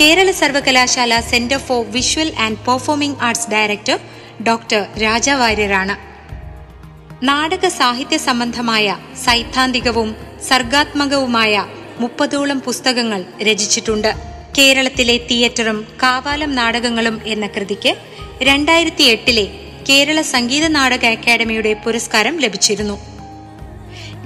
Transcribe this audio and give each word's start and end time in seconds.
കേരള 0.00 0.30
സർവകലാശാല 0.30 1.12
centre 1.30 1.60
for 1.66 1.82
visual 1.94 2.30
and 2.44 2.58
performing 2.66 3.20
arts 3.26 3.48
director 3.52 3.98
doctor 4.48 4.82
Raja 5.02 5.28
വാര്യരാണ് 5.40 5.94
നാടക 7.22 7.68
സാഹിത്യ 7.68 8.16
സംബന്ധമായ 8.16 8.96
സൈദ്ധാന്തികവും 9.24 10.10
സർഗാത്മകവുമായ 10.48 11.64
മുപ്പതോളം 12.00 12.58
പുസ്തകങ്ങൾ 12.58 13.20
രചിച്ചിട്ടുണ്ട്. 13.42 14.10
കേരളത്തിലെ 14.58 15.16
തിയേറ്ററും 15.30 15.78
കാവാലം 16.02 16.54
നാടകങ്ങളും 16.54 17.16
എന്ന 17.26 17.46
കൃതിക്ക് 17.46 17.94
രണ്ടായിരത്തി 18.42 19.04
എട്ടിലെ 19.14 19.46
കേരള 19.88 20.20
സംഗീത 20.34 20.66
നാടക 20.78 21.04
അക്കാദമിയുടെ 21.06 21.74
പുരസ്കാരം 21.84 22.36
ലഭിച്ചിരുന്നു. 22.44 22.96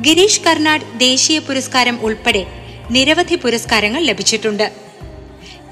ഗിരീഷ് 0.07 0.45
കർണാട് 0.47 0.87
ദേശീയ 1.07 1.39
പുരസ്കാരം 1.39 1.97
ഉൾപ്പെടെ 2.07 2.45
നിരവധി 2.91 3.35
പുരസ്കാരങ്ങൾ 3.35 4.03
ലഭിച്ചിട്ടുണ്ട്. 4.11 4.90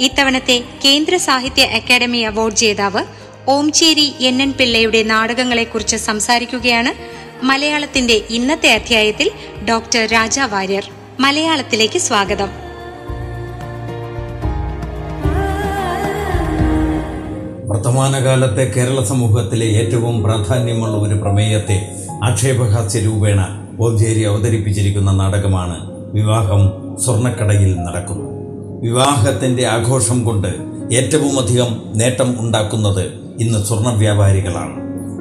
ഇത്തവണത്തെ 0.00 0.64
കേന്ദ്ര 0.84 1.16
സാഹിത്യ 1.16 1.62
അക്കാദമി 1.62 2.18
അവാർഡ് 2.18 2.56
ജേതാവ് 2.56 3.04
ഓംചേരി 3.48 4.14
എൻ 4.20 4.42
എൻ 4.42 4.52
പിള്ളയുടെ 4.52 5.02
നാടകങ്ങളെക്കുറിച്ച് 5.02 5.96
സംസാരിക്കുകയാണ് 5.96 6.92
മലയാളത്തിന്റെ 7.44 8.20
ഇന്നത്തെ 8.30 8.72
അധ്യായത്തിൽ 8.72 9.30
ഡോക്ടർ 9.68 10.06
രാജ 10.06 10.40
വാര്യർ. 10.40 10.90
മലയാളത്തിലേക്ക് 11.20 11.98
സ്വാഗതം. 11.98 12.48
വർത്തമാനകാലത്തെ 17.68 18.72
കേരള 18.76 19.04
സമൂഹത്തിലെ 19.04 19.66
ഏറ്റവും 19.66 20.22
പ്രാധാന്യമുള്ള 20.22 20.96
ഒരു 20.96 21.14
പ്രമേയത്തെ 21.14 21.92
ആക്ഷേപഹാസ്യ 22.24 23.00
രൂപേണ 23.00 23.68
ഓഞ്ചേരി 23.80 24.22
അവതരിപ്പിച്ചിരിക്കുന്ന 24.22 25.10
നാടകമാണ് 25.10 25.90
വിവാഹം 26.14 26.62
സ്വർണക്കടയിൽ 27.04 27.76
നടക്കുന്നു 27.76 28.37
വിവാഹത്തിന്റെ 28.82 29.66
ആഘോഷം 29.66 30.24
കൊണ്ട് 30.24 30.48
ഏറ്റവുമധികം 30.94 31.92
നേട്ടം 31.94 32.36
ഉണ്ടാക്കുന്നത് 32.40 33.04
ഇന്ന് 33.40 33.58
സ്വർണ 33.64 33.88
വ്യാപാരികളാണ്. 33.88 34.74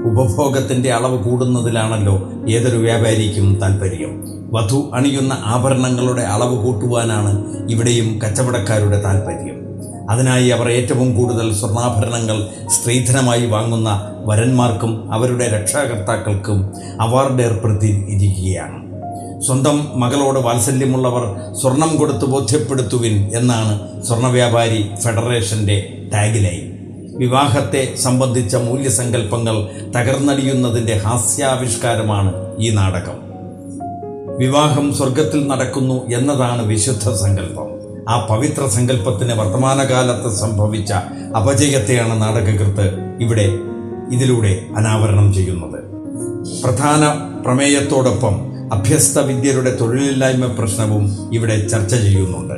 ഉപഭോഗത്തിന്റെ 0.06 0.94
അളവ് 0.94 1.24
കൂടുന്നതിലാണല്ലോ 1.24 2.30
ഏതൊരു 2.50 2.76
വ്യാപാരിക്കും 2.76 3.60
താല്പര്യം 3.62 4.24
വധു 4.52 4.92
അണിയുന്ന 4.94 5.34
ആഭരണങ്ങളുടെ 5.46 6.22
അളവ് 6.22 6.58
കൂട്ടുവാനാണ് 6.58 7.32
ഇവിടെയും 7.72 8.20
കച്ചവടക്കാരുടെ 8.24 9.04
താല്പര്യം 9.04 9.58
അതിനായി 10.10 10.48
അവർ 10.48 10.72
ഏറ്റവും 10.72 11.16
കൂടുതൽ 11.16 11.54
സ്വർണാഭരണങ്ങൾ 11.54 12.48
സ്ത്രീധനമായി 12.68 13.46
വാങ്ങുന്ന 13.46 14.14
വരന്മാർക്കും 14.26 15.14
അവരുടെ 15.14 15.48
രക്ഷാകർത്താക്കൾക്കും 15.50 16.74
അവാർഡ് 17.02 17.42
ഏർപ്പെടുത്തിയിരിക്കുകയാണ്. 17.42 18.87
സ്വന്തം 19.42 20.00
മകളോട് 20.00 20.40
വാത്സല്യമുള്ളവർ 20.40 21.54
സ്വർണം 21.62 21.96
കൊടുത്ത് 21.96 22.26
ബോധ്യപ്പെടുത്തുവിൻ 22.26 23.30
എന്നാണ് 23.36 24.04
സ്വർണ 24.04 24.28
വ്യാപാരി 24.28 24.90
ഫെഡറേഷന്റെ 25.04 25.94
ടാഗിലൈൻ 26.14 26.78
വിവാഹത്തെ 27.18 27.96
സംബന്ധിച്ച 27.96 28.56
മൂല്യസങ്കല്പങ്ങൾ 28.56 29.68
തകർന്നടിയുന്നതിന്റെ 29.98 30.98
ഹാസ്യാവിഷ്കാരമാണ് 30.98 32.34
ഈ 32.60 32.70
നാടകം. 32.70 33.18
വിവാഹം 34.38 34.94
സ്വർഗത്തിൽ 34.94 35.48
നടക്കുന്നു 35.48 36.08
എന്നതാണ് 36.08 36.66
വിശുദ്ധ 36.66 37.12
സങ്കല്പം. 37.12 37.68
ആ 38.10 38.26
പവിത്ര 38.26 38.68
സങ്കല്പത്തിന് 38.68 39.34
വർത്തമാനകാലത്ത് 39.34 40.36
സംഭവിച്ച 40.36 40.94
അപജയത്തെയാണ് 41.38 42.22
നാടകകൃത്ത് 42.22 43.18
ഇവിടെ 43.22 43.50
ഇതിലൂടെ 44.12 44.66
അനാവരണം 44.78 45.34
ചെയ്യുന്നത്. 45.34 45.80
പ്രധാന 46.64 47.32
പ്രമേയത്തോടൊപ്പം 47.46 48.57
അഭ്യസ്ത 48.74 49.20
വിദ്യരുടെ 49.20 49.78
തൊഴിലില്ലായ്മ 49.82 50.46
പ്രശ്നവും 50.46 51.30
ഇവിടെ 51.34 51.68
ചർച്ച 51.68 51.96
ചെയ്യുന്നുണ്ട്. 51.96 52.54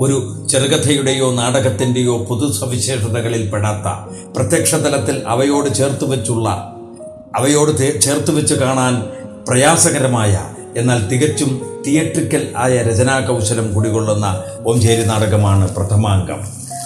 ഒരു 0.00 0.46
ചെറുകഥയുടെയോ 0.50 1.34
നാടകത്തിന്റെയോ 1.34 2.24
പൊതുസവിശേഷതകളിൽ 2.24 3.50
പെടാത്ത 3.50 4.14
പ്രത്യക്ഷ 4.36 4.74
തലത്തിൽ 4.74 5.22
അവയോട് 5.26 5.74
ചേർത്ത് 5.74 6.04
വെച്ചുള്ള 6.04 6.48
അവയോട് 7.36 8.00
ചേർത്ത് 8.00 8.30
വെച്ച് 8.30 8.54
കാണാൻ 8.54 9.02
പ്രയാസകരമായ 9.48 10.40
എന്നാൽ 10.76 11.08
തികച്ചും 11.08 11.82
തിയേട്രിക്കൽ 11.86 12.52
ആയ 12.56 12.82
രചനാകൗശലം 12.82 13.74
കുടികൊള്ളുന്ന 13.74 14.42
ഓഞ്ചേരി 14.66 15.06
നാടകമാണ് 15.06 15.74
പ്രഥമാംഗം. 15.76 16.38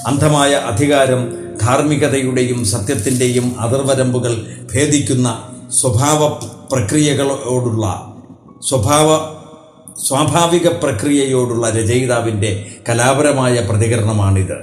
അന്ധമായ 0.07 0.53
അധികാരം 0.53 1.35
ധാർമ്മികതയുടെയും 1.63 2.65
സത്യത്തിന്റെയും 2.65 3.61
അതിർവരമ്പുകൾ 3.61 4.47
ഭേദിക്കുന്ന 4.75 5.48
സ്വഭാവ 5.71 6.29
പ്രക്രിയകളോടുള്ള 6.73 8.13
സ്വഭാവ 8.69 9.09
സ്വാഭാവിക 10.03 10.69
പ്രക്രിയയോടുള്ള 10.69 11.71
രചയിതാവിന്റെ 11.71 12.67
കലാപരമായ 12.89 13.67
പ്രതികരണമാണിത്. 13.71 14.57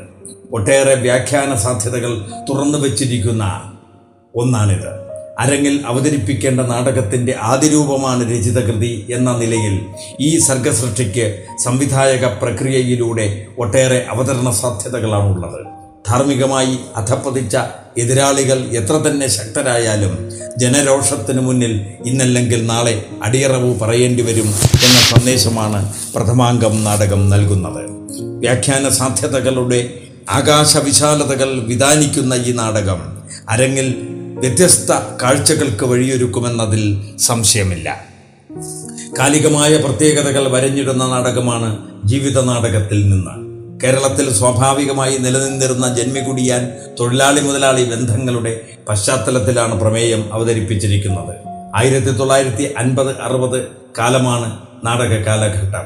ഒട്ടേറെ 0.54 0.96
വ്യാഖ്യാന 0.96 1.56
സാധ്യതകൾ 1.56 2.26
തുറന്നു 2.50 2.78
വച്ചിരിക്കുന്ന 2.78 3.72
ഒന്നാണിത്. 4.36 4.88
അരങ്ങിൽ 5.40 5.84
അവതരിപ്പിക്കേണ്ട 5.86 6.62
നാടകത്തിന്റെ 6.62 7.36
ആദിരൂപമാണ് 7.42 8.32
രചിതകൃതി 8.32 9.06
എന്ന 9.10 9.38
നിലയിൽ 9.38 9.86
ഈ 10.20 10.40
സർഗസൃഷ്ടിക്ക് 10.40 11.44
സംവിധായക 11.64 12.26
പ്രക്രിയയിലൂടെ 12.26 13.46
ഒട്ടേറെ 13.60 14.06
അവതരണ 14.10 14.50
സാധ്യതകളാണുള്ളത്. 14.50 15.66
ധാർമ്മികമായി 16.10 16.80
അധപ്പതിച്ച 16.96 17.58
എതിരാളികൾ 17.98 18.58
എത്ര 18.58 18.94
തന്നെ 18.94 19.28
ശക്തരായാലും 19.28 20.32
ജനരോഷത്തിന് 20.58 21.42
മുന്നിൽ 21.42 21.82
ഇന്നല്ലെങ്കിൽ 22.06 22.66
നാളെ 22.66 23.06
അടിയറവ് 23.24 23.80
പറയേണ്ടി 23.80 24.24
വരും 24.24 24.48
എന്ന 24.84 25.18
സന്ദേശമാണ് 25.18 25.94
പ്രഥമാംഗം 26.16 26.84
നാടകം 26.84 27.30
നൽകുന്നത്. 27.30 27.86
വ്യാഖ്യാന 28.40 28.90
സാധ്യതകളുടെ 28.90 29.94
ആകാശവിശാലതകൾ 30.30 31.64
വിധാനിക്കുന്ന 31.68 32.34
ഈ 32.34 32.52
നാടകം 32.52 33.18
അരങ്ങിൽ 33.50 33.96
വ്യത്യസ്ത 34.40 34.92
കാഴ്ചകൾക്ക് 35.24 35.86
വഴിയൊരുക്കുമെന്നതിൽ 35.86 37.04
സംശയമില്ല. 37.20 38.06
കാലികമായ 39.20 39.78
പ്രത്യേകതകൾ 39.78 40.48
വരഞ്ഞിടുന്ന 40.48 41.08
നാടകമാണ് 41.08 41.78
ജീവിത 42.06 42.42
നാടകത്തിൽ 42.42 43.10
നിന്ന്. 43.10 43.45
കേരളത്തിൽ 43.84 44.34
സ്വാഭാവികമായി 44.34 45.18
നിലനിന്നിരുന്ന 45.18 45.96
ജന്മികുടിയാൻ 45.96 46.72
തൊഴിലാളി 47.00 47.42
മുതലാളി 47.42 47.84
ബന്ധങ്ങളുടെ 47.84 48.62
പശ്ചാത്തലത്തിലാണ് 48.90 49.82
പ്രമേയം 49.82 50.34
അവതരിപ്പിച്ചിരിക്കുന്നത്. 50.34 51.36
ആയിരത്തി 51.76 52.12
തൊള്ളായിരത്തി 52.12 52.74
അൻപത് 52.78 53.22
അറുപത് 53.22 53.68
കാലമാണ് 54.00 54.60
നാടക 54.86 55.14
കാലഘട്ടം. 55.24 55.86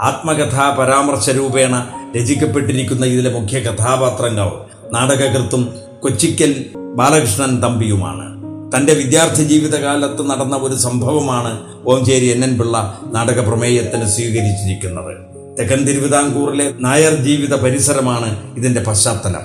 ആത്മകഥാ 0.00 0.76
പരാമർശ 0.78 1.30
രൂപേണ 1.30 1.90
രചിക്കപ്പെട്ടിരിക്കുന്ന 2.16 3.06
ഇതിലെ 3.06 3.30
മുഖ്യ 3.30 3.58
കഥാപാത്രങ്ങൾ 3.58 4.50
നാടകകൃത്തും 4.92 5.74
കൊച്ചിക്കൽ 6.02 6.64
ബാലകൃഷ്ണൻ 6.94 7.62
തമ്പിയുമാണ്. 7.62 8.36
തന്റെ 8.76 8.94
വിദ്യാർത്ഥി 8.94 9.42
ജീവിതകാലത്ത് 9.42 10.30
നടന്ന 10.30 10.56
ഒരു 10.56 10.74
സംഭവമാണ് 10.74 11.60
ഓംചേരി 11.86 12.26
എൻ 12.26 12.44
എൻ 12.44 12.58
പിള്ള 12.58 12.98
നാടക 13.12 13.48
പ്രമേയത്തിന് 13.48 14.06
സ്വീകരിച്ചിരിക്കുന്നത്. 14.08 15.25
തെക്കൻ 15.58 15.84
തിരുവിതാംകൂറിലെ 15.84 16.72
നായർ 16.80 17.14
ജീവിത 17.14 17.54
പരിസരമാണ് 17.54 18.56
ഇതിന്റെ 18.56 18.82
പശ്ചാത്തലം. 18.82 19.40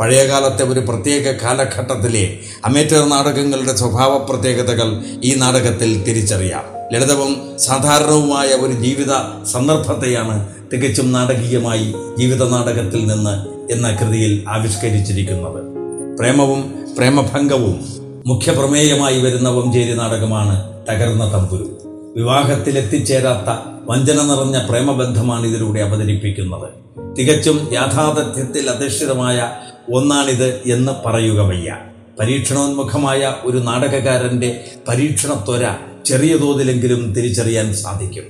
പഴയകാലത്തെ 0.00 0.64
ഒരു 0.64 0.80
പ്രത്യേക 0.80 1.32
കാലഘട്ടത്തിലെ 1.42 2.38
അമേറ്റർ 2.64 3.08
നാടകങ്ങളുടെ 3.08 3.76
സ്വഭാവ 3.76 4.18
പ്രത്യേകതകൾ 4.18 5.02
ഈ 5.24 5.34
നാടകത്തിൽ 5.34 6.04
തിരിച്ചറിയാം. 6.04 6.62
ലളിതവും 6.92 7.58
സാധാരണവുമായ 7.58 8.46
ഒരു 8.46 8.72
ജീവിത 8.72 9.12
സന്ദർഭത്തെയാണ് 9.44 10.48
തികച്ചും 10.72 11.12
നാടകീയമായി 11.12 11.94
ജീവിത 12.18 12.48
നാടകത്തിൽ 12.48 13.06
നിന്ന് 13.06 13.34
എന്ന 13.72 13.90
കൃതിയിൽ 13.90 14.44
ആവിഷ്കരിച്ചിരിക്കുന്നത്. 14.48 15.62
പ്രേമവും 16.18 16.74
പ്രേമഭംഗവും 16.96 17.86
മുഖ്യപ്രമേയമായി 18.26 19.20
വരുന്ന 19.20 19.48
വംചേരി 19.48 19.94
നാടകമാണ് 19.94 20.72
തകർന്ന 20.90 21.32
തമ്പുരു. 21.32 21.85
വിവാഹത്തിലെത്തിച്ചേരാത്ത 22.16 23.58
വഞ്ചന 23.90 24.22
നിറഞ്ഞ 24.22 24.66
പ്രേമബന്ധമാണ് 24.68 25.46
ഇതിലൂടെ 25.46 25.80
അവതരിപ്പിക്കുന്നത്. 25.80 26.70
തികച്ചും 27.18 27.68
യാഥാർത്ഥ്യത്തിൽ 27.72 28.70
അധിഷ്ഠിതമായ 28.70 29.50
ഒന്നാണിത് 29.94 30.60
എന്ന് 30.66 30.92
പറയുക 31.06 31.40
വയ്യ. 31.40 31.76
പരീക്ഷണോന്മുഖമായ 32.20 33.34
ഒരു 33.42 33.58
നാടകകാരന്റെ 33.58 34.64
പരീക്ഷണത്വര 34.88 35.68
ചെറിയ 36.06 36.36
തോതിലെങ്കിലും 36.36 37.12
തിരിച്ചറിയാൻ 37.12 37.74
സാധിക്കും. 37.74 38.24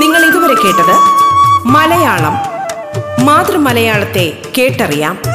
നിങ്ങൾ 0.00 0.26
ഇതുവരെ 0.28 0.54
കേട്ടത് 0.54 0.96
മലയാളം. 1.66 2.34
മാതൃമലയാളത്തെ 3.26 4.42
കേട്ടറിയാം. 4.58 5.33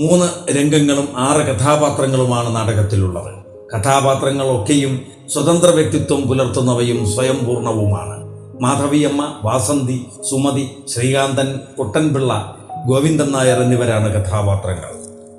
മൂന്ന് 0.00 0.52
രംഗങ്ങളും 0.52 1.08
ആറ് 1.16 1.46
കഥാപാത്രങ്ങളുമാണ് 1.46 2.56
നാടകത്തിലുള്ളത്. 2.56 3.32
കഥാപാത്രങ്ങളൊക്കെയും 3.74 5.00
സ്വതന്ത്ര 5.28 5.66
വ്യക്തിത്വം 5.66 6.22
പുലർത്തുന്നവയും 6.22 7.06
സ്വയംപൂർണവുമാണ്. 7.14 8.16
മാധവിയമ്മ 8.60 9.34
വാസന്തി 9.44 10.06
സുമതി 10.30 10.70
ശ്രീകാന്തൻ 10.88 11.60
കുട്ടൻപിള്ള 11.78 12.56
ഗോവിന്ദൻ 12.86 13.32
നായർ 13.32 13.62
എന്നിവരാണ് 13.62 14.14
കഥാപാത്രങ്ങൾ. 14.14 14.90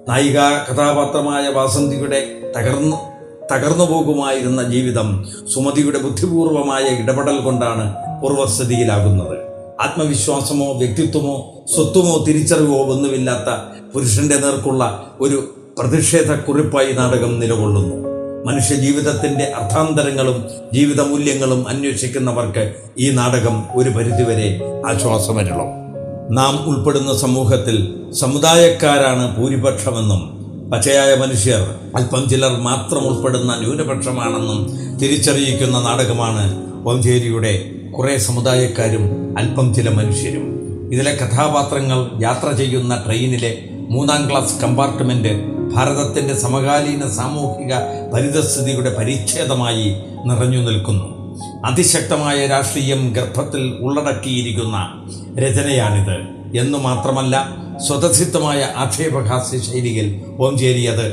നായിക 0.07 0.39
കഥാപാത്രമായ 0.39 1.47
വാസന്തിയുടെ 1.49 2.51
തകർന്നു 2.57 2.97
തകർന്നു 3.53 3.85
പോകുമായിരുന്ന 3.91 4.63
ജീവിതം 4.63 5.25
സുമതിയുടെ 5.53 5.99
ബുദ്ധിപൂർവമായ 5.99 6.83
ഇടപെടൽ 6.83 7.37
കൊണ്ടാണ് 7.37 7.95
പൂർവസ്ഥിതിയിലാകുന്നത് 8.21 9.40
ആത്മവിശ്വാസമോ 9.81 10.73
വ്യക്തിത്വമോ 10.73 11.63
സ്വത്വമോ 11.75 12.25
തിരിച്ചറിവോ 12.27 12.77
ഒന്നുമില്ലാത്ത 12.83 13.49
പുരുഷന്റെ 13.93 14.35
നേർക്കുള്ള 14.35 15.07
ഒരു 15.19 15.55
പ്രതിഷേധ 15.79 16.31
കുറിപ്പായി 16.31 16.93
നാടകം 16.93 17.39
നിലകൊള്ളുന്നു. 17.39 17.95
മനുഷ്യ 18.45 18.75
ജീവിതത്തിന്റെ 18.75 19.43
അർത്ഥാന്തരങ്ങളും 19.43 20.45
ജീവിത 20.73 21.01
മൂല്യങ്ങളും 21.01 21.67
അന്വേഷിക്കുന്നവർക്ക് 21.67 22.73
ഈ 22.99 23.09
നാടകം 23.09 23.65
ഒരു 23.75 23.89
പരിധിവരെ 23.89 24.61
ആശ്വാസമരുളും. 24.87 25.69
നാം 26.31 26.65
ഉൾപ്പെടുന്ന 26.67 27.17
സമൂഹത്തിൽ 27.17 27.95
സമുദായക്കാരാണ് 28.13 29.37
ഭൂരിപക്ഷമെന്നും 29.37 30.41
പച്ചയായ 30.71 31.15
മനുഷ്യർ 31.15 31.75
അല്പം 31.95 32.29
ചിലർ 32.29 32.51
മാത്രം 32.51 32.99
ഉൾപ്പെടുന്ന 32.99 33.55
ന്യൂനപക്ഷമാണെന്നും 33.59 34.59
തിരിച്ചറിയിക്കുന്ന 34.97 35.79
നാടകമാണ് 35.79 36.45
ഓംചേരിയുടെ 36.89 37.71
കുറെ 37.97 38.17
സമുദായക്കാരും 38.17 39.35
അല്പം 39.37 39.73
ചില 39.73 39.89
മനുഷ്യരും. 39.89 40.61
ഇതിലെ 40.93 41.11
കഥാപാത്രങ്ങൾ 41.11 42.23
യാത്ര 42.23 42.51
ചെയ്യുന്ന 42.51 43.03
ട്രെയിനിലെ 43.05 43.69
മൂന്നാം 43.89 44.31
ക്ലാസ് 44.31 44.61
കമ്പാർട്ട്മെന്റ് 44.61 45.45
ഭാരതത്തിന്റെ 45.75 46.35
സമകാലീന 46.35 47.09
സാമൂഹിക 47.09 47.73
പരിതസ്ഥിതിയുടെ 48.13 48.95
പരിച്ഛേദമായി 48.97 49.95
നിറഞ്ഞു 50.25 50.57
നിൽക്കുന്നു. 50.57 51.37
അതിശക്തമായ 51.65 52.45
രാഷ്ട്രീയം 52.45 53.13
ഗർഭത്തിൽ 53.13 53.77
ഉള്ളടക്കിയിരിക്കുന്ന 53.79 55.03
രചനയാണിത്. 55.39 56.41
എന്നു 56.57 56.77
മാത്രമല്ല 56.77 57.55
സ്വതസിദ്ധമായ 57.87 58.67
ആക്ഷേപഹാസ്യ 58.75 59.59
ശൈലിയിൽ 59.59 60.21
ഓംചേരി 60.39 60.85
അത് 60.85 61.11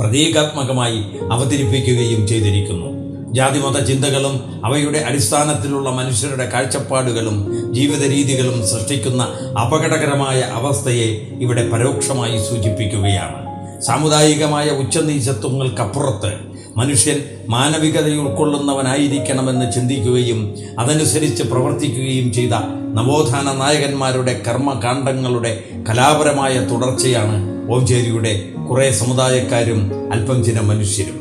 പ്രതീകാത്മകമായി 0.00 1.02
അവതരിപ്പിക്കുകയും 1.32 2.28
ചെയ്തിരിക്കുന്നു. 2.28 2.97
ജാതിമത 3.32 3.84
ചിന്തകളും 3.84 4.64
അവയുടെ 4.64 4.98
അടിസ്ഥാനത്തിലുള്ള 4.98 5.90
മനുഷ്യരുടെ 5.90 6.50
കാഴ്ചപ്പാടുകളും 6.50 7.36
ജീവിത 7.74 8.10
രീതികളും 8.10 8.66
സൃഷ്ടിക്കുന്ന 8.66 9.22
അപകടകരമായ 9.64 10.40
അവസ്ഥയെ 10.40 11.20
ഇവിടെ 11.40 11.68
പരോക്ഷമായി 11.68 12.38
സൂചിപ്പിക്കുകയാണ്. 12.38 13.48
സാമുദായികമായ 13.80 14.70
ഉച്ചനീചത്വങ്ങൾക്കപ്പുറത്ത് 14.70 16.32
മനുഷ്യൻ 16.76 17.16
മാനവികത 17.48 18.08
ഉൾക്കൊള്ളുന്നവനായിരിക്കണമെന്ന് 18.14 19.72
ചിന്തിക്കുകയും 19.72 20.54
അതനുസരിച്ച് 20.78 21.42
പ്രവർത്തിക്കുകയും 21.42 22.32
ചെയ്ത 22.32 22.50
നവോത്ഥാന 22.94 23.52
നായകന്മാരുടെ 23.52 24.42
കർമ്മകാണ്ഡങ്ങളുടെ 24.48 25.64
കലാപരമായ 25.88 26.54
തുടർച്ചയാണ് 26.54 27.36
ഓംചേരിയുടെ 27.72 28.48
കുറേ 28.70 28.90
സമുദായക്കാരും 28.90 30.12
അല്പം 30.12 30.44
ചില 30.44 30.60
മനുഷ്യരും. 30.60 31.17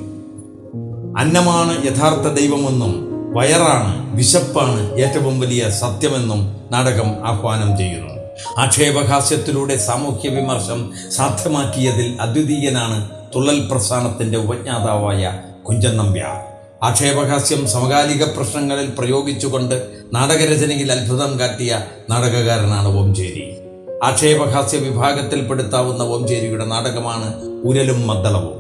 അന്നമാണ് 1.18 1.86
യഥാർത്ഥ 1.86 2.28
ദൈവമെന്നും 2.40 2.92
വയറാണ് 3.36 4.16
വിശപ്പാണ് 4.16 4.94
ഏറ്റവും 4.94 5.40
വലിയ 5.40 5.70
സത്യമെന്നും 5.70 6.42
നാടകം 6.72 7.10
ആഹ്വാനം 7.26 7.78
ചെയ്യുന്നു. 7.78 8.14
ആക്ഷേപഹാസ്യത്തിലൂടെ 8.58 9.78
സാമൂഹ്യ 9.78 10.30
വിമർശം 10.30 10.94
സാധ്യമാക്കിയതിൽ 11.12 12.18
അദ്വിതീയനാണ് 12.22 13.10
തുള്ളൽ 13.36 13.68
പ്രസ്ഥാനത്തിന്റെ 13.72 14.38
ഉപജ്ഞാതാവായ 14.38 15.42
കുഞ്ചൻ 15.70 15.98
നമ്പ്യാർ. 15.98 16.38
ആക്ഷേപഹാസ്യം 16.84 17.68
സമകാലിക 17.68 18.24
പ്രശ്നങ്ങളിൽ 18.24 18.90
പ്രയോഗിച്ചുകൊണ്ട് 18.98 19.88
നാടകരചനയിൽ 20.14 20.92
അത്ഭുതം 20.92 21.40
കാട്ടിയ 21.40 21.82
നാടകകാരനാണ് 22.10 23.00
ഓംചേരി. 23.00 23.58
ആക്ഷേപഹാസ്യ 24.04 24.78
വിഭാഗത്തിൽപ്പെടുത്താവുന്ന 24.78 26.02
ഓംചേരിയുടെ 26.02 26.66
നാടകമാണ് 26.66 27.28
ഉരലും 27.64 28.08
മദ്ദളവും. 28.08 28.57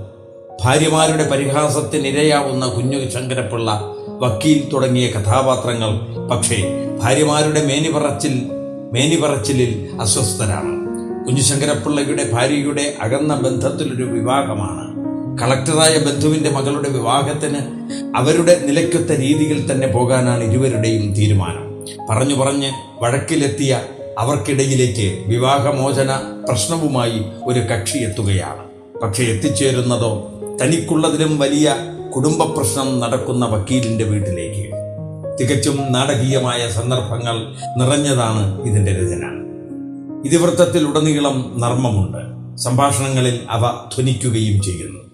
ഭാര്യമാരുടെ 0.63 1.29
പരിഹാസത്തിനിരയാവുന്ന 1.29 2.67
കുഞ്ഞു 2.67 3.09
ശങ്കരപ്പിള്ള 3.09 3.95
വക്കീൽ 4.07 4.69
തുടങ്ങിയ 4.73 5.07
കഥാപാത്രങ്ങൾ 5.07 5.99
പക്ഷേ 6.27 6.69
ഭാര്യമാരുടെ 7.03 7.65
മേനിപറച്ചിൽ 7.65 8.49
മേനിപറച്ചിലിൽ 8.93 9.89
അസ്വസ്ഥരാണ്. 10.01 10.87
കുഞ്ഞുശങ്കരപ്പിള്ളയുടെ 11.25 12.29
ഭാര്യയുടെ 12.33 12.95
അകന്ന 13.01 13.35
ബന്ധത്തിലൊരു 13.35 14.03
വിവാഹമാണ്. 14.03 14.97
കളക്ടറായ 15.39 15.97
ബന്ധുവിന്റെ 15.97 16.49
മകളുടെ 16.49 16.89
വിവാഹത്തിന് 16.89 17.59
അവരുടെ 18.17 18.61
നിലയ്ക്കൊത്ത 18.65 19.19
രീതിയിൽ 19.19 19.71
തന്നെ 19.71 19.87
പോകാനാണ് 19.87 20.43
ഇരുവരുടെയും 20.43 21.13
തീരുമാനം. 21.13 21.85
പറഞ്ഞു 22.09 22.35
പറഞ്ഞ് 22.35 22.71
വഴക്കിലെത്തിയ 23.01 23.81
അവർക്കിടയിലേക്ക് 24.19 25.23
വിവാഹമോചന 25.27 26.15
പ്രശ്നവുമായി 26.49 27.25
ഒരു 27.45 27.59
കക്ഷി 27.59 27.97
എത്തുകയാണ്. 27.97 28.67
പക്ഷെ 28.99 29.23
എത്തിച്ചേരുന്നതോ 29.23 30.36
തനിക്കുള്ളതിലും 30.61 31.39
വലിയ 31.39 31.75
കുടുംബ 32.15 32.43
പ്രശ്നം 32.43 32.99
നടക്കുന്ന 32.99 33.45
വക്കീലിന്റെ 33.45 34.03
വീട്ടിലേക്ക്. 34.03 34.71
തികച്ചും 35.39 35.91
നാടകീയമായ 35.91 36.69
സന്ദർഭങ്ങൾ 36.69 37.55
നിറഞ്ഞതാണ് 37.77 38.61
ഇതിന്റെ 38.61 38.91
രചന. 38.91 39.43
ഇതിവൃത്തത്തിലുടനീളം 40.25 41.55
നർമ്മമുണ്ട്. 41.59 42.17
സംഭാഷണങ്ങളിൽ 42.57 43.39
അവ 43.49 43.61
ധ്വനിക്കുകയും 43.95 44.61
ചെയ്യുന്നു. 44.61 45.06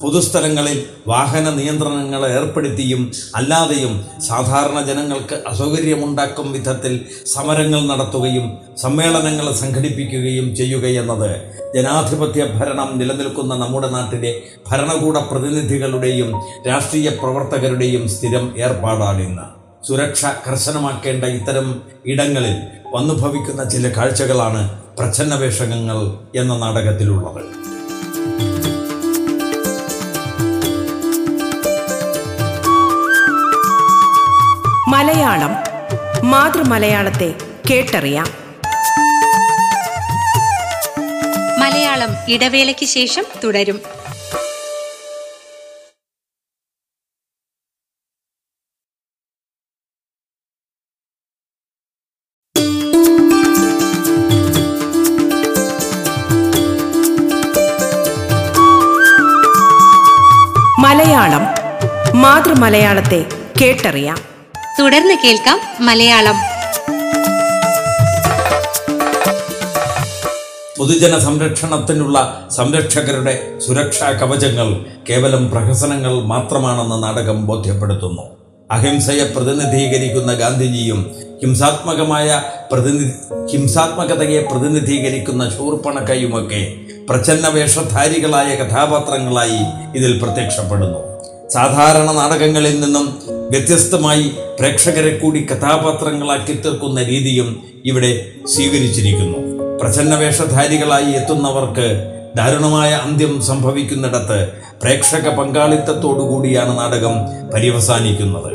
പൊതുസ്ഥലങ്ങളിൽ 0.00 0.84
വാഹന 1.06 1.50
നിയന്ത്രണങ്ങൾ 1.50 2.26
ഏർപ്പെടുത്തിയും 2.26 3.12
അല്ലാതെയും 3.36 4.04
സാധാരണ 4.20 4.80
ജനങ്ങൾക്ക് 4.80 5.42
അസൗകര്യമുണ്ടാക്കും 5.46 6.52
വിധത്തിൽ 6.52 7.00
സമരങ്ങൾ 7.26 7.80
നടത്തുകയും 7.80 8.58
സമ്മേളനങ്ങൾ 8.78 9.52
സംഘടിപ്പിക്കുകയും 9.52 10.56
ചെയ്യുകയെന്നത് 10.56 11.40
ജനാധിപത്യ 11.74 12.44
ഭരണം 12.44 12.98
നിലനിൽക്കുന്ന 12.98 13.54
നമ്മുടെ 13.54 13.88
നാട്ടിലെ 13.88 14.42
ഭരണകൂട 14.70 15.18
പ്രതിനിധികളുടെയും 15.18 16.40
രാഷ്ട്രീയ 16.66 17.08
പ്രവർത്തകരുടെയും 17.10 18.08
സ്ഥിരം 18.08 18.56
ഏർപ്പാടാണിന്ന്. 18.58 19.42
സുരക്ഷ 19.86 20.24
കർശനമാക്കേണ്ട 20.46 21.24
ഇത്തരം 21.24 21.82
ഇടങ്ങളിൽ 22.06 22.56
വന്നുഭവിക്കുന്ന 22.94 23.64
ചില 23.64 23.88
കാഴ്ചകളാണ് 23.96 24.78
പ്രച്ഛന്നവേഷകങ്ങൾ 24.98 26.18
എന്ന 26.36 26.56
നാടകത്തിലുള്ളത്. 26.56 27.63
മലയാളം 34.94 35.50
മാതൃമലയാളത്തെ 36.30 37.34
കേട്ടറിയാം. 37.70 38.26
മലയാളം 41.58 42.10
ഇടവേളയ്ക്ക് 42.28 42.86
ശേഷം 42.86 43.24
തുടരും. 43.44 43.80
മലയാളം 60.78 61.42
മാതൃമലയാളത്തെ 62.20 63.24
കേട്ടറിയാം. 63.62 64.33
തുടർന്ന് 64.78 65.14
കേൾക്കാം 65.24 65.58
മലയാളം. 65.80 66.36
പൊതുജന 70.78 71.18
സംരക്ഷണത്തിനുള്ള 71.18 72.48
സംരക്ഷകരുടെ 72.56 73.58
സുരക്ഷാ 73.66 74.10
കവചങ്ങൾ 74.10 74.68
കേവലം 75.10 75.50
പ്രഹസനങ്ങൾ 75.50 76.14
മാത്രമാണെന്ന് 76.22 77.02
നാടകം 77.02 77.46
ബോധ്യപ്പെടുത്തുന്നു. 77.46 78.22
അഹിംസയെ 78.70 79.24
പ്രതിനിധീകരിക്കുന്ന 79.24 80.34
ഗാന്ധിജിയും 80.34 81.14
ഹിംസാത്മകമായ 81.42 82.42
പ്രതിനിധി 82.72 83.12
ഹിംസാത്മകതയെ 83.52 84.42
പ്രതിനിധീകരിക്കുന്ന 84.42 85.50
ശൂർപ്പണക്കയുമൊക്കെ 85.56 86.74
പ്രച്ഛന്ന 87.08 87.48
വേഷധാരികളായ 87.48 88.54
കഥാപാത്രങ്ങളായി 88.54 89.62
ഇതിൽ 89.96 90.22
പ്രത്യക്ഷപ്പെടുന്നു. 90.22 91.00
സാധാരണ 91.50 92.12
നാടകങ്ങളിൽ 92.12 92.80
നിന്നും 92.80 93.06
വ്യത്യസ്തമായി 93.50 94.32
പ്രേക്ഷകരെ 94.58 95.18
കൂടി 95.18 95.46
കഥാപാത്രങ്ങളാക്കി 95.50 96.52
തീർക്കുന്ന 96.52 97.02
രീതിയും 97.02 97.62
ഇവിടെ 97.84 98.26
സ്വീകരിച്ചിരിക്കുന്നു. 98.46 99.38
പ്രസന്ന 99.78 100.14
വേഷധാരികളായി 100.14 101.12
എത്തുന്നവർക്ക് 101.12 102.10
ദാരുണമായ 102.36 102.90
അന്ത്യം 102.92 103.42
സംഭവിക്കുന്നിടത്ത് 103.42 104.48
പ്രേക്ഷക 104.82 105.28
പങ്കാളിത്തത്തോടുകൂടിയാണ് 105.28 106.78
നാടകം 106.78 107.14
പര്യവസാനിക്കുന്നത്. 107.54 108.52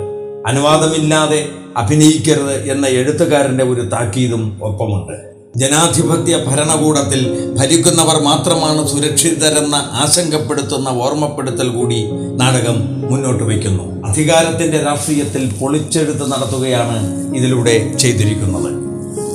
അനുവാദമില്ലാതെ 0.48 1.50
അഭിനയിക്കരുത് 1.78 2.72
എന്ന 2.72 2.88
എഴുത്തുകാരന്റെ 2.88 3.64
ഒരു 3.64 3.82
താക്കീതും 3.82 4.60
ഒപ്പമുണ്ട്. 4.62 5.39
ജനാധിപത്യ 5.56 6.46
ഭരണകൂടത്തിൽ 6.48 7.54
ഭരിക്കുന്നവർ 7.60 8.22
മാത്രമാണ് 8.24 8.88
സുരക്ഷിതരെന്ന 8.88 9.76
ആശങ്കപ്പെടുത്തുന്ന 9.76 10.90
ഓർമ്മപ്പെടുത്തൽ 10.90 11.70
കൂടി 11.70 12.12
നാടകം 12.12 13.08
മുന്നോട്ട് 13.12 13.44
വയ്ക്കുന്നു. 13.44 14.06
അധികാരത്തിന്റെ 14.06 14.78
രാഷ്ട്രീയത്തിൽ 14.78 15.54
പൊളിച്ചെടുത്ത് 15.62 16.32
നടത്തുകയാണ് 16.32 16.98
ഇതിലൂടെ 17.36 17.96
ചെയ്തിരിക്കുന്നത്. 17.98 18.70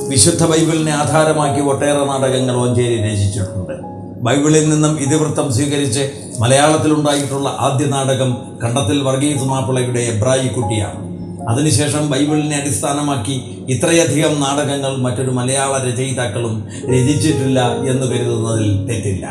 വിശുദ്ധ 0.09 0.43
ബൈബിളിനെ 0.45 0.91
ആധാരമാക്കി 0.91 1.61
ഒട്ടേറെ 1.61 2.05
നാടകങ്ങൾ 2.05 2.55
ഓഞ്ചേരി 2.55 3.11
രചിച്ചിട്ടുണ്ട്. 3.11 3.73
ബൈബിളിൽ 4.21 4.69
നിന്നും 4.69 4.99
ഇതിവൃത്തം 4.99 5.53
സ്വീകരിച്ച് 5.53 6.09
മലയാളത്തിലുണ്ടായിട്ടുള്ള 6.39 7.49
ആദ്യ 7.59 7.85
നാടകം 7.85 8.37
കണ്ടത്തിൽ 8.63 9.03
വർഗീസ് 9.03 9.43
മാപ്പിളയുടെ 9.43 9.99
എബ്രായി 9.99 10.47
കുട്ടിയാണ് 10.47 11.14
അതിനുശേഷം 11.49 12.09
ബൈബിളിനെ 12.09 12.55
അടിസ്ഥാനമാക്കി 12.55 13.65
ഇത്രയധികം 13.69 14.39
നാടകങ്ങൾ 14.39 14.97
മറ്റൊരു 14.97 15.31
മലയാള 15.31 15.89
രചയിതാക്കളും 15.89 16.67
രചിച്ചിട്ടില്ല 16.89 17.75
എന്ന് 17.77 18.07
കരുതുന്നതിൽ 18.07 18.87
തെറ്റില്ല. 18.87 19.29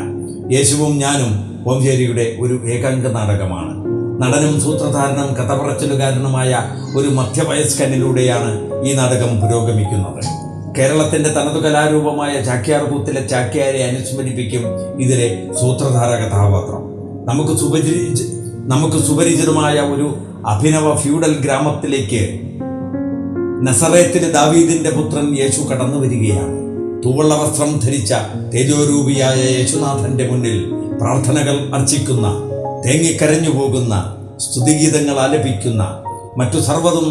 യേശുവും 0.55 0.97
ഞാനും 0.97 1.63
ഓംചേരിയുടെ 1.67 2.35
ഒരു 2.39 2.69
ഏകാംഗ 2.71 3.07
നാടകമാണ്. 3.07 3.85
നടനും 4.21 4.61
സൂത്രധാരനും 4.61 5.33
കഥപറച്ചിലുകാരനുമായ 5.33 6.57
ഒരു 6.95 7.07
മധ്യവയസ്കനിലൂടെയാണ് 7.07 8.83
ഈ 8.85 8.93
നാടകം 8.93 9.41
പുരോഗമിക്കുന്നത്. 9.41 10.45
കേരളത്തിന്റെ 10.77 11.29
തനതു 11.29 11.59
കലാരൂപമായ 11.59 12.41
ചാക്യാർകൂത്തിലെ 12.41 13.27
ചാക്യാരെ 13.27 13.83
അനുസ്മരിപ്പിക്കും 13.83 14.63
ഇതിലെ 14.99 15.47
സൂത്രധാര 15.61 16.09
കഥാപാത്രം. 16.09 16.95
നമുക്ക് 17.25 17.59
സുപരിചി 17.59 18.23
നമുക്ക് 18.67 18.97
സുപരിചിതമായ 18.97 19.73
ഒരു 19.75 20.15
അഭിനവ 20.51 20.95
ഫ്യൂഡൽ 20.95 21.33
ഗ്രാമത്തിലേക്ക് 21.41 22.39
നസറേത്തിലെ 23.63 24.31
ദാവീദിന്റെ 24.31 24.89
പുത്രൻ 24.89 25.37
യേശു 25.37 25.61
കടന്നു 25.61 25.99
വരികയാണ്. 25.99 26.55
തൂവള്ള 27.03 27.35
വസ്ത്രം 27.35 27.79
ധരിച്ച 27.79 28.13
തേജോരൂപിയായ 28.53 29.39
യേശുനാഥന്റെ 29.57 30.27
മുന്നിൽ 30.27 30.57
പ്രാർത്ഥനകൾ 30.99 31.75
അർച്ചിക്കുന്ന 31.75 32.27
തേങ്ങിക്കരഞ്ഞു 32.85 33.49
പോകുന്ന 33.49 33.93
സ്തുതിഗീതങ്ങൾ 34.39 35.19
ആലപിക്കുന്ന 35.19 35.83
മറ്റു 36.37 36.59
സർവതും 36.59 37.07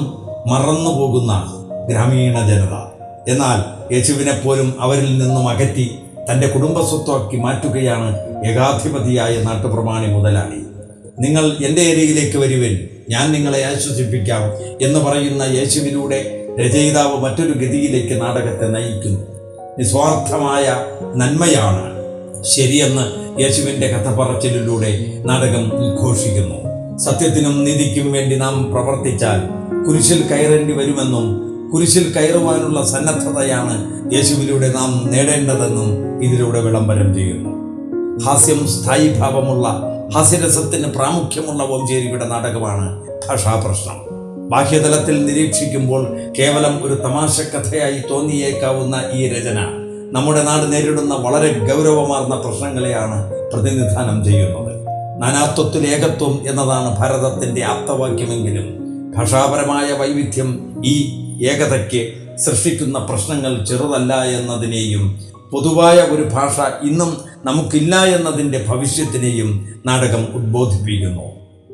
മറന്നു 0.46 0.90
പോകുന്ന 0.90 1.32
ഗ്രാമീണ 1.90 2.36
ജനത. 2.46 2.74
എന്നാൽ 3.28 3.58
യേശുവിനെ 3.94 4.40
പോലും 4.44 4.74
അവരിൽ 4.80 5.18
നിന്നും 5.18 5.48
അകറ്റി 5.48 5.86
തന്റെ 6.30 6.46
കുടുംബസ്വത്വമാക്കി 6.46 7.36
മാറ്റുകയാണ് 7.36 8.10
ഏകാധിപതിയായ 8.46 9.42
നാട്ടുപ്രമാണി 9.42 10.06
മുതലാളി. 10.14 10.60
നിങ്ങൾ 11.20 11.56
എന്റെ 11.64 11.82
ഏരിയയിലേക്ക് 11.82 12.38
വരുവിൻ. 12.38 12.88
ഞാൻ 13.10 13.32
നിങ്ങളെ 13.32 13.64
ആശ്വസിപ്പിക്കാം 13.64 14.42
എന്ന് 14.82 15.00
പറയുന്ന 15.00 15.42
യേശുവിലൂടെ 15.42 16.44
രചയിതാവ് 16.60 17.16
മറ്റൊരു 17.16 17.52
ഗതിയിലേക്ക് 17.52 18.22
നാടകത്തെ 18.22 18.66
നയിക്കുന്നു. 18.68 19.20
നിസ്വാർത്ഥമായ 19.78 20.76
നന്മയാണ് 21.16 21.92
ശരിയെന്ന് 22.44 23.24
യേശുവിന്റെ 23.40 23.86
കഥ 23.86 24.14
പറച്ചിലിലൂടെ 24.14 25.12
നാടകം 25.26 25.72
ഉദ്ഘോഷിക്കുന്നു. 25.72 26.64
സത്യത്തിനും 26.98 27.64
നീതിക്കും 27.64 28.12
വേണ്ടി 28.12 28.36
നാം 28.36 28.72
പ്രവർത്തിച്ചാൽ 28.72 29.40
കുരിശിൽ 29.84 30.22
കയറേണ്ടി 30.22 30.74
വരുമെന്നും 30.74 31.44
കുരിശിൽ 31.70 32.12
കയറുവാനുള്ള 32.12 32.86
സന്നദ്ധതയാണ് 32.86 33.76
യേശുവിലൂടെ 34.14 34.72
നാം 34.72 35.08
നേടേണ്ടതെന്നും 35.12 36.22
ഇതിലൂടെ 36.22 36.60
വിളംബരം 36.60 37.14
ചെയ്യുന്നു. 37.14 37.63
ഹാസ്യം 38.22 38.68
സ്ഥായി 38.68 39.08
ഭാവമുള്ള 39.18 39.66
ഹാസ്യരസത്തിന് 40.14 40.88
പ്രാമുഖ്യമുള്ള 40.92 41.62
ഓഞ്ചേരിയുടെ 41.62 42.24
നാടകമാണ് 42.24 43.06
ഭാഷാപ്രശ്നം. 43.28 43.98
ബാഹ്യതലത്തിൽ 44.48 45.26
നിരീക്ഷിക്കുമ്പോൾ 45.26 46.06
കേവലം 46.38 46.86
ഒരു 46.86 46.94
തമാശ 46.94 47.40
കഥയായി 47.40 48.02
തോന്നിയേക്കാവുന്ന 48.10 49.02
ഈ 49.12 49.28
രചന 49.28 49.58
നമ്മുടെ 50.12 50.42
നാട് 50.42 50.72
നേരിടുന്ന 50.72 51.14
വളരെ 51.14 51.52
ഗൗരവമാർന്ന 51.52 52.34
പ്രശ്നങ്ങളെയാണ് 52.34 53.32
പ്രതിനിധാനം 53.52 54.24
ചെയ്യുന്നത്. 54.24 54.72
നാനാത്വത്തിൽ 55.20 55.86
ഏകത്വം 55.86 56.48
എന്നതാണ് 56.48 56.98
ഭാരതത്തിന്റെ 56.98 57.64
ആപ്തവാക്യമെങ്കിലും 57.64 58.66
ഭാഷാപരമായ 59.16 59.92
വൈവിധ്യം 59.92 60.82
ഈ 60.84 60.96
ഏകതയ്ക്ക് 61.46 62.12
സൃഷ്ടിക്കുന്ന 62.38 62.98
പ്രശ്നങ്ങൾ 62.98 63.64
ചെറുതല്ല 63.64 64.24
എന്നതിനെയും 64.24 65.20
പൊതുവായ 65.52 65.96
ഒരു 65.96 66.22
ഭാഷ 66.22 66.60
ഇന്നും 66.82 67.33
നമുക്കില്ല 67.44 68.04
എന്നതിന്റെ 68.04 68.64
ഭവിഷ്യത്തിനെയും 68.68 69.68
നാടകം 69.86 70.28
ഉദ്ബോധിപ്പിക്കുന്നു. 70.34 71.22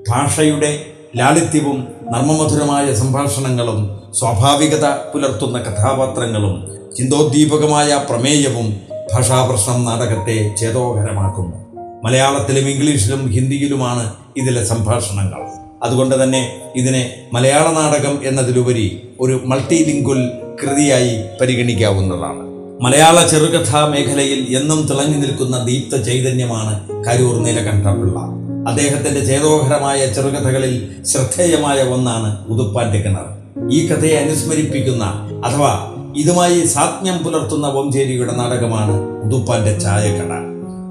ഭാഷയുടെ 0.09 0.87
ലാളിത്യവും 1.17 1.89
നർമ്മമധുരമായ 2.11 2.95
സംഭാഷണങ്ങളും 2.95 4.01
സ്വാഭാവികത 4.15 4.87
പുലർത്തുന്ന 4.87 5.59
കഥാപാത്രങ്ങളും 5.59 6.69
ചിന്തോദ്ദീപകമായ 6.97 8.07
പ്രമേയവും 8.11 8.81
ഭാഷാപ്രശ്നം 9.15 9.85
നാടകത്തെ 9.85 10.55
ചേതോഹരമാക്കുന്നു 10.57 11.57
മലയാളത്തിലും 12.05 12.69
ഇംഗ്ലീഷിലും 12.69 13.31
ഹിന്ദിയിലുമാണ് 13.31 14.13
ഇതിലെ 14.37 14.65
സംഭാഷണങ്ങൾ. 14.65 15.41
അതുകൊണ്ട് 15.83 16.23
തന്നെ 16.23 16.61
ഇതിനെ 16.77 17.15
മലയാള 17.33 17.73
നാടകം 17.73 18.21
എന്നതിലുപരി 18.25 19.09
ഒരു 19.21 19.33
മൾട്ടി 19.33 19.47
മൾട്ടിലിംഗ്വൽ 19.47 20.31
കൃതിയായി 20.63 21.25
പരിഗണിക്കാവുന്നതാണ്. 21.41 22.60
മലയാള 22.81 23.27
ചെറുകഥാ 23.27 23.87
മേഖലയിൽ 23.87 24.57
എന്നും 24.57 24.87
തിളങ്ങി 24.91 25.17
നിൽക്കുന്ന 25.17 25.65
ദീപ്ത 25.65 25.97
ചൈതന്യമാണ് 26.03 26.73
കരൂർ 27.07 27.43
നീലകണ്ഠപിള്ള. 27.43 28.19
അദ്ദേഹത്തിന്റെ 28.67 29.21
ചേതോഹരമായ 29.21 30.07
ചെറുകഥകളിൽ 30.07 30.75
ശ്രദ്ധേയമായ 31.05 31.83
ഒന്നാണ് 31.83 32.37
ഉതുപ്പാന്റെ 32.49 32.99
കിണർ 32.99 33.27
ഈ 33.73 33.89
കഥയെ 33.89 34.17
അനുസ്മരിപ്പിക്കുന്ന 34.17 35.05
അഥവാ 35.45 35.73
ഇതുമായി 36.17 36.67
സാത്മ്യം 36.67 37.19
പുലർത്തുന്ന 37.19 37.67
വംശേരിയുടെ 37.69 38.33
നാടകമാണ് 38.33 38.95
ഉതുപ്പാന്റെ 39.23 39.79
ചായക്കട 39.79 40.33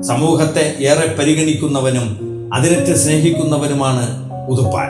സമൂഹത്തെ 0.01 0.77
ഏറെ 0.79 1.15
പരിഗണിക്കുന്നവനും 1.19 2.07
അതിരറ്റ് 2.53 2.95
സ്നേഹിക്കുന്നവനുമാണ് 2.95 4.05
ഉതുപ്പാൻ. 4.49 4.89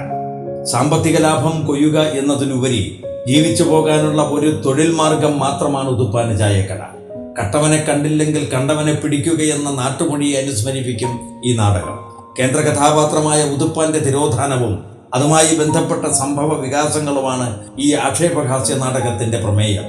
സാമ്പത്തിക 0.65 1.18
ലാഭം 1.20 1.65
കൊയ്യുക 1.65 2.00
എന്നതിനുപരി 2.20 2.82
ജീവിച്ചു 3.27 3.63
പോകാനുള്ള 3.63 4.21
ഒരു 4.21 4.61
തൊഴിൽ 4.65 4.91
മാർഗം 4.91 5.39
മാത്രമാണ് 5.39 5.89
ഉതുപ്പാന 5.89 6.35
ചായക്കട. 6.35 6.79
കട്ടവനെ 7.39 7.85
കണ്ടില്ലെങ്കിൽ 7.89 8.49
കണ്ടവനെ 8.49 8.93
പിടിക്കുകയെന്ന 8.93 9.69
നാട്ടുമൊഴിയെ 9.71 10.41
അനുസ്മരിപ്പിക്കും 10.41 11.41
ഈ 11.45 11.55
നാടകം. 11.55 12.09
കേന്ദ്ര 12.39 12.61
കഥാപാത്രമായ 12.61 13.43
ഉതുപ്പാന്റെ 13.43 13.99
തിരോധാനവും 13.99 14.83
അതുമായി 15.13 15.55
ബന്ധപ്പെട്ട 15.55 16.13
സംഭവ 16.13 16.61
വികാസങ്ങളുമാണ് 16.61 17.59
ഈ 17.79 17.93
ആക്ഷേപഹാസ്യ 17.93 18.75
നാടകത്തിന്റെ 18.75 19.39
പ്രമേയം. 19.39 19.83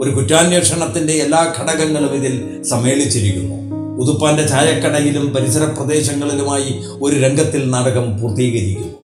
ഒരു 0.00 0.10
കുറ്റാന്വേഷണത്തിന്റെ 0.10 1.12
എല്ലാ 1.12 1.54
ഘടകങ്ങളും 1.60 2.14
ഇതിൽ 2.14 2.62
സമ്മേളിച്ചിരിക്കുന്നു. 2.62 3.74
ഉതുപ്പാന്റെ 3.96 4.46
ചായക്കടയിലും 4.46 5.34
പരിസര 5.34 5.64
പ്രദേശങ്ങളിലുമായി 5.64 6.82
ഒരു 7.02 7.20
രംഗത്തിൽ 7.20 7.70
നാടകം 7.70 8.20
പൂർത്തീകരിക്കുന്നു. 8.20 9.03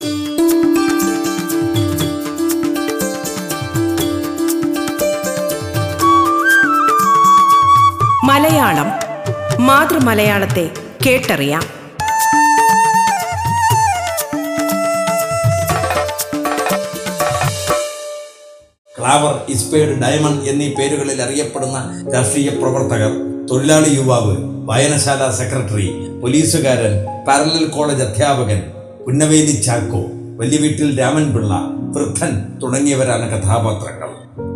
മലയാളം 8.37 8.89
മാതൃമലയാളത്തെ 9.67 10.71
കേട്ടറിയാം. 11.07 11.63
ക്ലാവർ 18.99 19.41
ഇസ്പേഡ് 19.49 19.89
ഡയമണ്ട് 19.89 20.51
എന്നീ 20.51 20.75
പേരുകളിൽ 20.75 21.23
അറിയപ്പെടുന്ന 21.23 22.05
രാഷ്ട്രീയ 22.15 22.49
പ്രവർത്തകർ 22.49 23.13
തൊഴിലാളി 23.47 23.89
യുവാവ് 23.89 24.37
വായനശാല 24.67 25.31
സെക്രട്ടറി 25.31 25.89
പോലീസുകാരൻ 26.23 27.25
പാരലൽ 27.29 27.67
കോളേജ് 27.67 28.03
അധ്യാപകൻ 28.03 28.73
പുന്നവേലി 29.07 29.53
ചാക്കോ 29.53 30.05
വലിയ 30.37 30.59
വീട്ടിൽ 30.59 31.01
രാമൻപിള്ള 31.01 31.55
വൃദ്ധൻ 31.71 32.61
തുടങ്ങിയവരാണ് 32.63 33.29
കഥാപാത്രങ്ങൾ. 33.31 34.11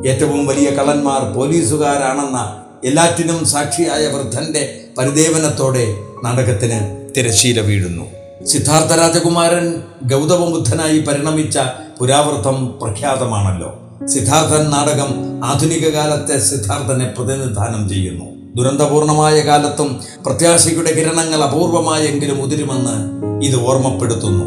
ഏറ്റവും 0.09 0.47
വലിയ 0.47 0.71
കള്ളന്മാർ 0.71 1.33
പോലീസുകാരാണെന്ന 1.33 2.65
എല്ലാറ്റിനും 2.85 3.47
സാക്ഷിയായ 3.47 4.07
വൃദ്ധന്റെ 4.07 4.81
പരിദേവനത്തോടെ 4.99 5.99
നാടകത്തിന് 6.25 6.79
തിരശീല 7.17 7.61
വീഴുന്നു. 7.61 8.05
സിദ്ധാർത്ഥ 8.45 8.93
രാജകുമാരൻ 8.93 9.83
ഗൗതമബുദ്ധനായി 10.13 10.99
പരിണമിച്ച 10.99 11.59
പുരാവൃത്തം 12.01 12.79
പ്രഖ്യാതമാണല്ലോ. 12.83 13.81
സിദ്ധാർത്ഥൻ 14.07 14.71
നാടകം 14.71 15.11
ആധുനിക 15.45 15.89
കാലത്തെ 15.89 16.39
സിദ്ധാർത്ഥനെ 16.39 17.07
പ്രതിനിധാനം 17.19 17.89
ചെയ്യുന്നു. 17.89 18.25
ദുരന്തപൂർണമായ 18.57 19.41
കാലത്തും 19.41 20.01
പ്രത്യാശയുടെ 20.27 20.93
കിരണങ്ങൾ 20.93 21.43
അപൂർവമായെങ്കിലും 21.43 22.43
ഉതിരുമെന്ന് 22.43 22.97
ഇത് 23.45 23.67
ഓർമ്മപ്പെടുത്തുന്നു. 23.67 24.47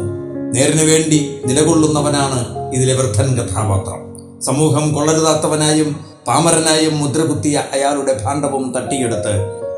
നേരിനു 0.54 0.92
വേണ്ടി 0.92 1.38
നിലകൊള്ളുന്നവനാണ് 1.46 2.70
ഇതിലെ 2.74 2.94
വൃദ്ധൻ 2.94 3.38
കഥാപാത്രം. 3.38 4.00
സമൂഹം 4.42 4.94
കൊള്ളരുതാത്തവനായും 4.94 6.13
പാമരനായും 6.26 6.98
മുദ്രകുത്തിയ 6.98 7.62
അയാളുടെ 7.72 8.20
ഭാണ്ഡവും 8.24 8.74
തട്ടിയെടുത്ത് 8.76 9.34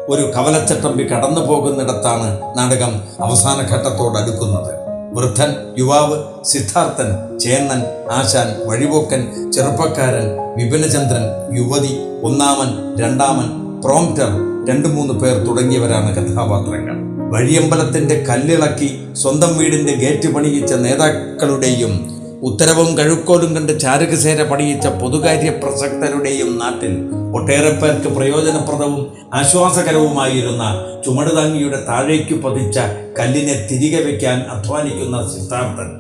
ഒരു 0.09 0.33
കവലച്ചട്ടമ്പി 0.37 1.03
കടന്നു 1.03 1.41
പോകുന്നിടത്താണ് 1.41 2.41
നാടകം 2.59 3.01
അവസാന 3.23 3.59
ഘട്ടത്തോടടുക്കുന്നത്. 3.63 4.73
വൃദ്ധൻ 5.15 5.57
യുവാവ് 5.79 6.45
സിദ്ധാർത്ഥൻ 6.45 7.39
ചേന്നൻ 7.39 7.83
ആശാൻ 8.11 8.67
വഴിപോക്കൻ 8.67 9.53
ചെറുപ്പക്കാരൻ 9.53 10.27
വിപിനചന്ദ്രൻ 10.57 11.25
യുവതി 11.57 11.93
ഒന്നാമൻ 12.23 13.01
രണ്ടാമൻ 13.03 13.49
പ്രോംപ്റ്റർ 13.81 14.31
രണ്ടു 14.69 14.89
മൂന്ന് 14.89 15.15
പേർ 15.15 15.47
തുടങ്ങിയവരാണ് 15.47 16.17
കഥാപാത്രങ്ങൾ. 16.17 16.97
വഴിയമ്പലത്തിന്റെ 17.33 18.25
കല്ലിളക്കി 18.29 19.13
സ്വന്തം 19.13 19.59
വീടിന്റെ 19.59 19.93
ഗേറ്റ് 19.93 20.29
പണിയിച്ച 20.35 20.73
നേതാക്കളുടെയും 20.73 22.16
ഉത്തരവും 22.43 22.99
കഴുക്കോലും 22.99 23.55
കണ്ട് 23.55 23.81
ചാരുകസേര 23.81 24.43
പണിയിച്ച 24.43 24.87
പൊതുകാര്യ 24.87 25.51
പ്രസക്തരുടെയും 25.51 26.59
നാട്ടിൽ 26.59 26.93
ഒട്ടേറെ 27.35 27.71
പേർക്ക് 27.71 28.09
പ്രയോജനപ്രദവും 28.09 29.07
ആശ്വാസകരവുമായിരുന്ന 29.35 30.85
ചുമടുതാങ്ങിയുടെ 31.05 31.77
താഴേക്ക് 31.89 32.35
പതിച്ച 32.35 32.79
കല്ലിനെ 33.19 33.69
തിരികെ 33.73 34.05
വയ്ക്കാൻ 34.05 34.41
അധ്വാനിക്കുന്ന 34.41 35.33
സിദ്ധാർത്ഥൻ 35.35 35.91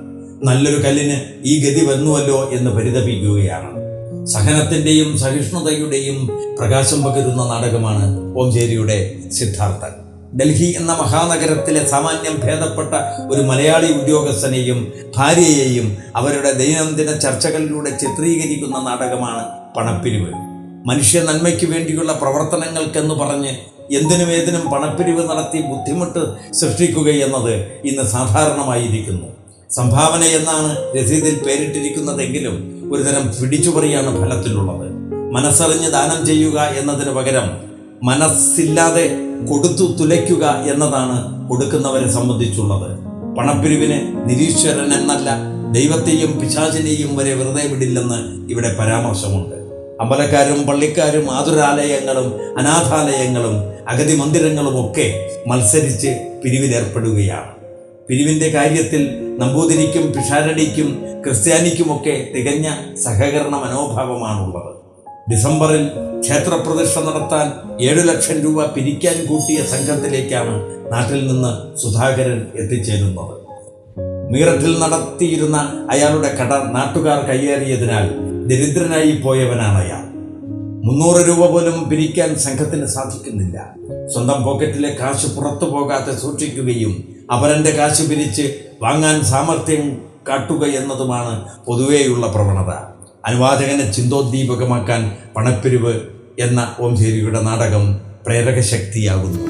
നല്ലൊരു 0.45 0.85
കല്ലിന് 0.85 1.21
ഈ 1.45 1.55
ഗതി 1.64 1.87
വന്നുവല്ലോ 1.87 2.50
എന്ന് 2.52 2.71
പരിതപിക്കുകയാണ്. 2.71 3.71
സഹനത്തിന്റെയും 4.26 5.19
സഹിഷ്ണുതയുടെയും 5.19 6.26
പ്രകാശം 6.59 7.05
പകരുന്ന 7.05 7.45
നാടകമാണ് 7.45 8.35
ഓംചേരിയുടെ 8.38 9.14
സിദ്ധാർത്ഥൻ. 9.33 10.05
ഡൽഹി 10.35 10.75
എന്ന 10.76 10.92
മഹാനഗരത്തിലെ 10.92 11.87
സാമാന്യം 11.87 12.40
ഭേദപ്പെട്ട 12.45 12.95
ഒരു 13.30 13.42
മലയാളി 13.42 13.92
ഉദ്യോഗസ്ഥനെയും 13.92 14.92
ഭാര്യയെയും 15.16 15.97
അവരുടെ 16.16 16.52
ദൈനംദിന 16.52 17.16
ചർച്ചകളിലൂടെ 17.16 17.90
ചിത്രീകരിക്കുന്ന 17.90 18.78
നാടകമാണ് 18.78 19.45
പണപ്പിരിവ്. 19.76 20.30
മനുഷ്യ 20.87 21.21
നന്മയ്ക്ക് 21.21 21.66
വേണ്ടിയുള്ള 21.66 22.12
പ്രവർത്തനങ്ങൾക്കെന്ന് 22.12 23.14
പറഞ്ഞ് 23.14 23.49
എന്തിനും 23.95 24.30
ഏതിനും 24.30 24.71
പണപ്പിരിവ് 24.71 25.28
നടത്തി 25.28 25.62
ബുദ്ധിമുട്ട് 25.62 26.52
സൃഷ്ടിക്കുകയെന്നത് 26.54 27.54
ഇന്ന് 27.85 28.02
സാധാരണമായിരിക്കുന്നു. 28.02 29.26
സംഭാവന 29.71 30.25
എന്നാണ് 30.25 30.76
രസീതിൽ 30.97 31.42
പേരിട്ടിരിക്കുന്നതെങ്കിലും 31.47 32.88
ഒരുതരം 32.92 33.33
പിടിച്ചുപറിയാണ് 33.42 34.21
ഫലത്തിലുള്ളത്. 34.21 34.90
മനസ്സറിഞ്ഞ് 35.33 35.90
ദാനം 35.90 36.26
ചെയ്യുക 36.26 36.61
എന്നതിന് 36.61 37.11
പകരം 37.11 37.75
മനസ്സില്ലാതെ 38.02 39.10
കൊടുത്തു 39.50 39.96
തുലയ്ക്കുക 40.00 40.64
എന്നതാണ് 40.72 41.48
കൊടുക്കുന്നവരെ 41.48 42.10
സംബന്ധിച്ചുള്ളത്. 42.10 42.98
പണപ്പിരിവിന് 43.36 44.28
നിരീശ്വരൻ 44.28 44.92
എന്നല്ല 44.92 45.30
ദൈവത്തെയും 45.72 46.40
പിശാചിനെയും 46.40 47.16
വരെ 47.16 47.34
വെറുതെ 47.34 47.66
വിടില്ലെന്ന് 47.66 48.50
ഇവിടെ 48.52 48.76
പരാമർശമുണ്ട്. 48.78 49.56
അമ്പലക്കാരും 50.00 50.66
പള്ളിക്കാരും 50.66 51.30
ആതുരാലയങ്ങളും 51.30 52.58
അനാഥാലയങ്ങളും 52.58 53.88
അഗതി 53.88 54.16
മന്ദിരങ്ങളും 54.16 54.90
ഒക്കെ 54.90 55.30
മത്സരിച്ച് 55.46 56.40
പിരിവിലേർപ്പെടുകയാണ്. 56.44 57.50
പിരിവിന്റെ 58.08 58.48
കാര്യത്തിൽ 58.48 59.08
നമ്പൂതിരിക്കും 59.38 60.12
പിഷാരടിക്കും 60.12 61.02
ക്രിസ്ത്യാനിക്കുമൊക്കെ 61.24 62.28
തികഞ്ഞ 62.36 62.70
സഹകരണ 63.04 63.56
മനോഭാവമാണുള്ളത്. 63.56 64.75
ഡിസംബറിൽ 65.30 65.88
ക്ഷേത്രപ്രതിഷ്ഠ 66.21 66.99
നടത്താൻ 66.99 67.47
ഏഴു 67.80 68.00
ലക്ഷം 68.00 68.40
രൂപ 68.40 68.64
പിരിക്കാൻ 68.64 69.26
കൂട്ടിയ 69.26 69.56
സംഘത്തിലേക്കാണ് 69.64 70.54
നാട്ടിൽ 70.92 71.26
നിന്ന് 71.26 71.78
സുധാകരൻ 71.78 72.47
എത്തിച്ചേരുന്നത്. 72.54 73.35
മീററ്റിൽ 74.33 74.78
നടത്തിയിരുന്ന 74.78 75.87
അയാളുടെ 75.90 76.28
കട 76.28 76.52
നാട്ടുകാർ 76.52 77.25
കയ്യേറിയതിനാൽ 77.25 78.09
ദരിദ്രനായി 78.47 79.11
പോയവനാണ് 79.11 79.78
അയാൾ. 79.85 80.04
മുന്നൂറ് 80.87 81.28
രൂപ 81.28 81.50
പോലും 81.50 81.88
പിരിക്കാൻ 81.88 82.38
സംഘത്തിന് 82.38 82.87
സാധിക്കുന്നില്ല. 82.87 83.75
സ്വന്തം 84.12 84.42
പോക്കറ്റിലെ 84.42 84.97
കാശ് 85.00 85.26
പുറത്തു 85.26 85.64
പോകാതെ 85.64 86.16
സൂക്ഷിക്കുകയും 86.16 87.05
അവരന്റെ 87.31 87.70
കാശ് 87.70 88.11
പിരിച്ച് 88.11 88.55
വാങ്ങാൻ 88.83 89.24
സാമർഥ്യം 89.24 89.98
കാട്ടുക 90.29 90.64
എന്നതുമാണ് 90.64 91.48
പൊതുവെയുള്ള 91.66 92.27
പ്രവണത. 92.27 92.95
അനുവാചകനെ 93.26 93.92
ചിന്തോദ്ദീപകമാക്കാൻ 93.92 95.16
പണപ്പിരിവ് 95.36 96.00
എന്ന 96.40 96.76
ഓംശേരിയുടെ 96.80 97.40
നാടകം 97.40 98.00
പ്രേരക 98.26 98.60
ശക്തിയാകുന്നു. 98.60 99.46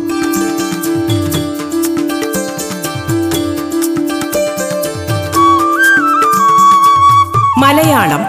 മലയാളം 7.59 8.21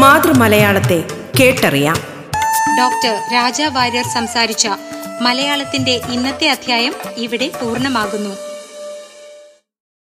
മാതൃമലയാളത്തെ 0.00 1.04
കേട്ടറിയാം. 1.40 1.96
ഡോക്ടർ 2.78 3.18
രാജ 3.34 3.62
വാര്യർ 3.62 4.04
സംസാരിച്ച 4.04 4.68
മലയാളത്തിന്റെ 5.20 6.00
ഇന്നത്തെ 6.10 6.48
അധ്യായം 6.48 6.92
ഇവിടെ 7.16 7.50
പൂർണമാകുന്നു. 7.62 8.55